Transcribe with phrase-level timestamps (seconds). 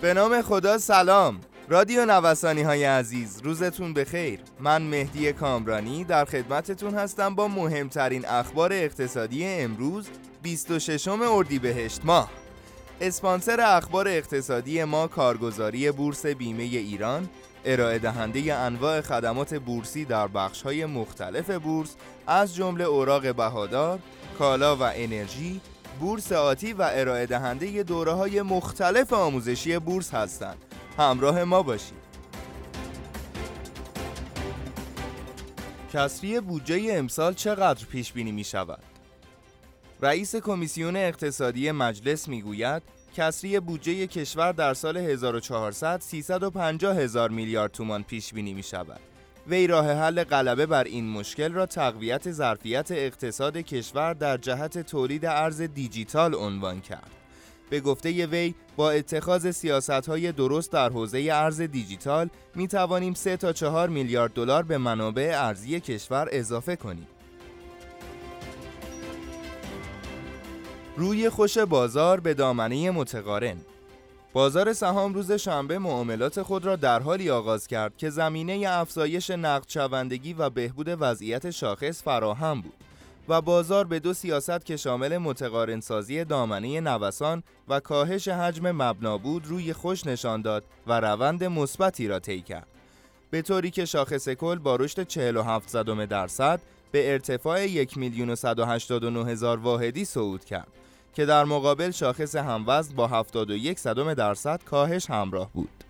[0.00, 1.40] به نام خدا سلام.
[1.68, 4.40] رادیو نوسانی های عزیز روزتون بخیر.
[4.60, 10.08] من مهدی کامرانی در خدمتتون هستم با مهمترین اخبار اقتصادی امروز
[10.42, 12.30] 26 اردیبهشت ماه.
[13.00, 17.28] اسپانسر اخبار اقتصادی ما کارگزاری بورس بیمه ایران
[17.64, 21.94] ارائه دهنده انواع خدمات بورسی در بخش های مختلف بورس
[22.26, 23.98] از جمله اوراق بهادار،
[24.38, 25.60] کالا و انرژی،
[26.00, 30.56] بورس آتی و ارائه دهنده دوره های مختلف آموزشی بورس هستند.
[30.98, 32.06] همراه ما باشید.
[35.92, 38.82] کسری بودجه امسال چقدر پیش بینی می شود؟
[40.02, 42.82] رئیس کمیسیون اقتصادی مجلس می گوید
[43.16, 49.00] کسری بودجه کشور در سال 1400 350 هزار میلیارد تومان پیش بینی می شود.
[49.48, 55.26] وی راه حل غلبه بر این مشکل را تقویت ظرفیت اقتصاد کشور در جهت تولید
[55.26, 57.10] ارز دیجیتال عنوان کرد.
[57.70, 63.36] به گفته وی با اتخاذ سیاست های درست در حوزه ارز دیجیتال می توانیم 3
[63.36, 67.06] تا 4 میلیارد دلار به منابع ارزی کشور اضافه کنیم.
[70.96, 73.56] روی خوش بازار به دامنه متقارن
[74.36, 79.68] بازار سهام روز شنبه معاملات خود را در حالی آغاز کرد که زمینه افزایش نقد
[79.68, 82.74] شوندگی و بهبود وضعیت شاخص فراهم بود
[83.28, 89.46] و بازار به دو سیاست که شامل متقارنسازی دامنه نوسان و کاهش حجم مبنا بود
[89.46, 92.66] روی خوش نشان داد و روند مثبتی را طی کرد.
[93.30, 95.76] به طوری که شاخص کل با رشد 47
[96.06, 96.60] درصد
[96.92, 98.36] به ارتفاع 1 میلیون
[99.56, 100.68] واحدی صعود کرد.
[101.16, 105.84] که در مقابل شاخص هموزن با 71 صدم درصد کاهش همراه بود.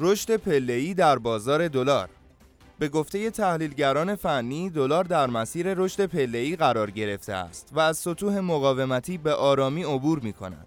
[0.00, 2.08] رشد پله‌ای در بازار دلار
[2.78, 8.38] به گفته تحلیلگران فنی دلار در مسیر رشد پله‌ای قرار گرفته است و از سطوح
[8.38, 10.66] مقاومتی به آرامی عبور می کند.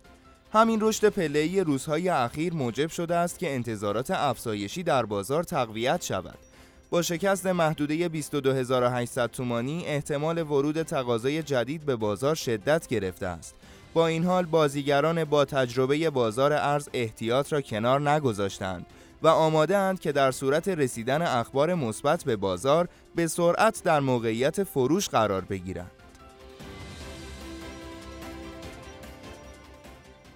[0.53, 6.50] همین رشد پله‌ای روزهای اخیر موجب شده است که انتظارات افزایشی در بازار تقویت شود
[6.91, 13.55] با شکست محدوده 22800 تومانی احتمال ورود تقاضای جدید به بازار شدت گرفته است.
[13.93, 18.85] با این حال بازیگران با تجربه بازار ارز احتیاط را کنار نگذاشتند
[19.23, 24.63] و آماده اند که در صورت رسیدن اخبار مثبت به بازار به سرعت در موقعیت
[24.63, 25.91] فروش قرار بگیرند.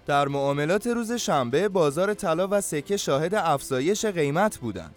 [0.05, 4.95] در معاملات روز شنبه بازار طلا و سکه شاهد افزایش قیمت بودند.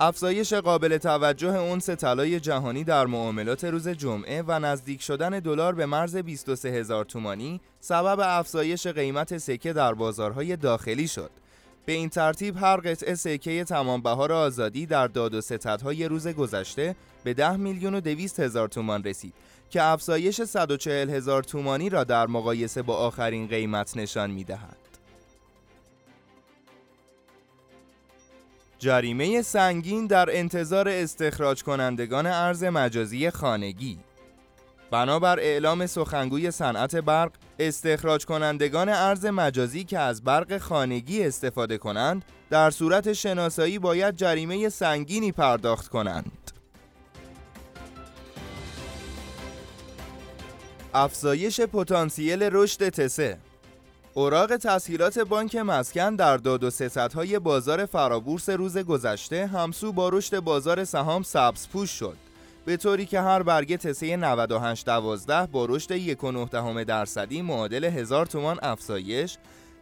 [0.00, 5.86] افزایش قابل توجه اونس طلای جهانی در معاملات روز جمعه و نزدیک شدن دلار به
[5.86, 11.30] مرز 23 هزار تومانی سبب افزایش قیمت سکه در بازارهای داخلی شد.
[11.86, 16.96] به این ترتیب هر قطعه سکه تمام بهار آزادی در داد و ستدهای روز گذشته
[17.24, 19.34] به 10 میلیون و 200 هزار تومان رسید
[19.70, 24.44] که افزایش 140 هزار تومانی را در مقایسه با آخرین قیمت نشان می
[28.84, 33.98] جریمه سنگین در انتظار استخراج کنندگان ارز مجازی خانگی.
[34.90, 42.24] بنابر اعلام سخنگوی صنعت برق استخراج کنندگان ارز مجازی که از برق خانگی استفاده کنند
[42.50, 46.50] در صورت شناسایی باید جریمه سنگینی پرداخت کنند.
[50.94, 53.38] افزایش پتانسیل رشد تسه
[54.16, 60.40] اوراق تسهیلات بانک مسکن در داد و ستدهای بازار فرابورس روز گذشته همسو با رشد
[60.40, 62.16] بازار سهام سبز پوش شد.
[62.64, 66.14] به طوری که هر برگه تسه 9812 با رشد
[66.80, 69.36] 1.9 درصدی معادل 1000 تومان افزایش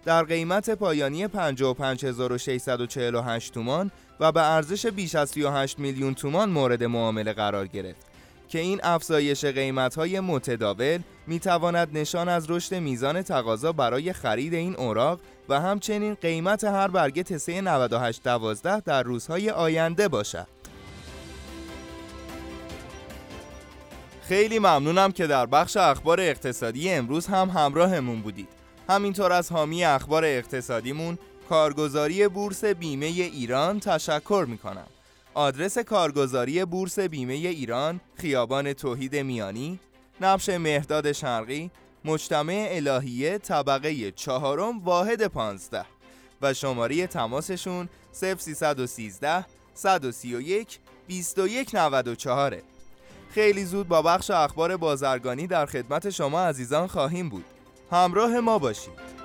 [0.04, 7.32] در قیمت پایانی 55648 تومان و به ارزش بیش از 38 میلیون تومان مورد معامله
[7.32, 8.06] قرار گرفت.
[8.48, 15.20] که این افزایش قیمت‌های متداول می‌تواند نشان از رشد میزان تقاضا برای خرید این اوراق
[15.48, 20.46] و همچنین قیمت هر برگه تسه 9812 در روزهای آینده باشد.
[24.22, 28.48] خیلی ممنونم که در بخش اخبار اقتصادی امروز هم همراهمون بودید.
[28.88, 31.18] همینطور از حامی اخبار اقتصادیمون
[31.48, 34.86] کارگزاری بورس بیمه ایران تشکر می‌کنم.
[35.34, 39.78] آدرس کارگزاری بورس بیمه ایران خیابان توحید میانی
[40.20, 41.70] نبش مهداد شرقی
[42.04, 45.84] مجتمع الهیه طبقه چهارم واحد پانزده
[46.42, 49.44] و شماره تماسشون 0313
[49.74, 50.78] 131
[51.08, 52.56] 2194
[53.30, 57.44] خیلی زود با بخش اخبار بازرگانی در خدمت شما عزیزان خواهیم بود.
[57.90, 59.21] همراه ما باشید.